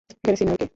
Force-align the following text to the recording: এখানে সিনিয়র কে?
এখানে 0.11 0.37
সিনিয়র 0.39 0.57
কে? 0.59 0.65